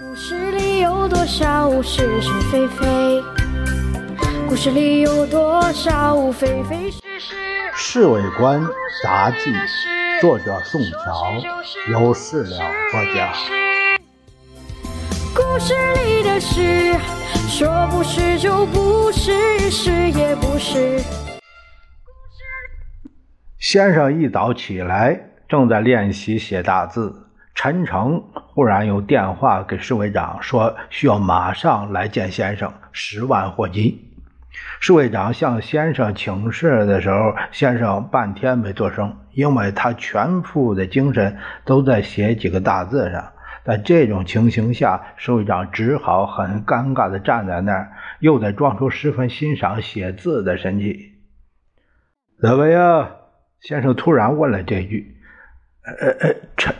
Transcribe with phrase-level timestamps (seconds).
[0.00, 3.22] 故事里有多少是是非非？
[4.48, 7.34] 故事里有多少非非是是？
[7.74, 8.66] 《侍卫官
[9.02, 9.52] 杂记》，
[10.22, 11.34] 作者宋乔，
[11.90, 12.58] 由事了
[12.90, 13.34] 播讲。
[15.34, 16.94] 故事里的事，
[17.46, 21.02] 说不是就不是，是也不是。
[23.58, 27.28] 先生一早起来，正在练习写大字。
[27.54, 34.08] 陈诚忽然有电话给侍卫长，说需要马上来见先生，十万火急。
[34.80, 43.32] 侍卫长向先生请示的时候，先生半天没做声，因为他全副的精神都在写几个大字上。
[43.64, 51.12] 在这种情形下，侍卫长只好很尴尬地站在那儿，又得装出十分欣赏写字的神气。
[52.40, 53.08] 怎么样？
[53.60, 55.16] 先生突然问了这句。
[55.84, 56.74] 呃呃，陈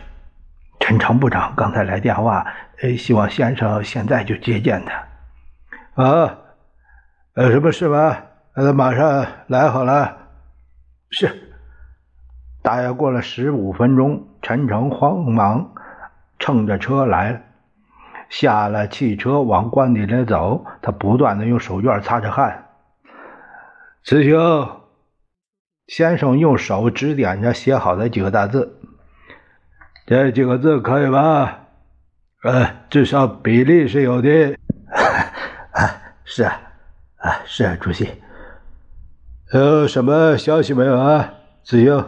[0.85, 2.45] 陈诚部长刚才来电话，
[2.81, 6.03] 呃，希望先生现在就接见他。
[6.03, 6.37] 啊，
[7.35, 8.17] 有什么事吗？
[8.53, 10.17] 那马上来好了。
[11.09, 11.53] 是。
[12.61, 15.73] 大约过了十五分钟，陈诚慌忙
[16.37, 17.39] 乘着车来了，
[18.27, 20.65] 下了汽车往官邸里走。
[20.81, 22.65] 他不断的用手绢擦着汗。
[24.03, 24.81] 此行，
[25.87, 28.81] 先生用手指点着写好的几个大字。
[30.13, 31.59] 这几个字可以吧？
[32.43, 34.55] 呃，至少比例是有的。
[35.73, 36.61] 啊，是啊，
[37.17, 38.07] 啊，是啊，主席。
[39.53, 42.05] 有什么消息没有啊，子英？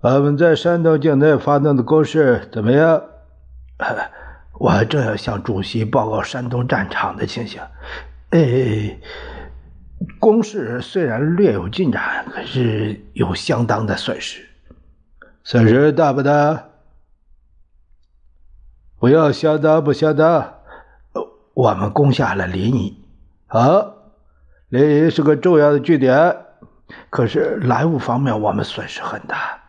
[0.00, 3.00] 我们在山东境内发动的攻势怎么样？
[3.76, 4.10] 呃、
[4.58, 7.60] 我正要向主席报告山东战场的情形。
[8.30, 8.40] 呃，
[10.18, 14.44] 攻势虽然略有进展，可是有相当的损失。
[15.44, 16.64] 损失大不大？
[18.98, 20.54] 不要相当不相当，
[21.54, 22.94] 我们攻下了临沂，
[23.46, 23.94] 啊，
[24.68, 26.36] 临沂是个重要的据点，
[27.10, 29.60] 可是莱芜方面我们损失很大，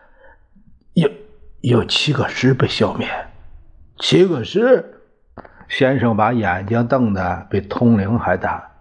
[0.94, 1.10] 有
[1.62, 3.08] 有七个师被消灭，
[4.00, 4.96] 七个师。
[5.68, 8.72] 先生把眼睛瞪得比通灵还大，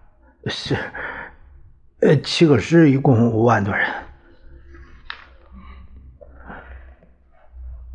[0.47, 0.75] 是，
[2.01, 3.87] 呃，七个师一共五万多人。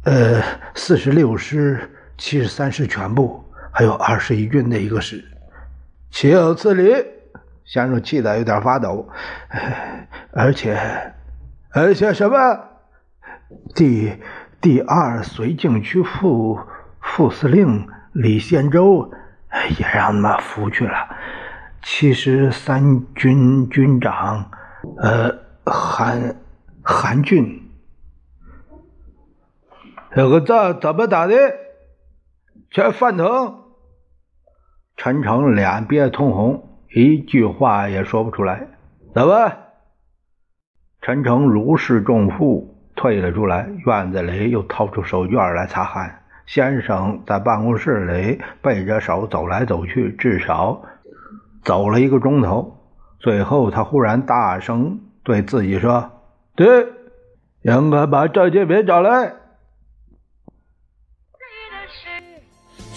[0.04, 0.40] 呃，
[0.76, 5.24] 四十六师、七十三师全部，还有二十一军的一个师，
[6.10, 6.94] 岂有此理！
[7.64, 9.08] 先生气得有点发抖，
[10.32, 10.78] 而且，
[11.70, 12.36] 而且什么？
[13.74, 14.12] 第
[14.60, 16.60] 第二绥靖区副
[17.00, 19.10] 副司令李献洲
[19.78, 21.16] 也让他们俘去了，
[21.82, 24.50] 七十三军军长，
[24.98, 26.36] 呃，韩
[26.82, 27.60] 韩俊。
[30.14, 31.34] 这个仗怎么打的？
[32.74, 33.54] 全饭腾！
[34.96, 38.66] 陈诚脸憋得通红，一句话也说不出来。
[39.14, 39.52] 怎么？
[41.00, 43.70] 陈诚如释重负，退了出来。
[43.86, 46.22] 院子里又掏出手绢来擦汗。
[46.46, 50.82] 先生在办公室里背着手走来走去，至少
[51.62, 52.76] 走了一个钟头。
[53.20, 56.10] 最后，他忽然大声对自己说
[56.56, 56.88] ：“对，
[57.62, 59.32] 应该把赵建平找来。”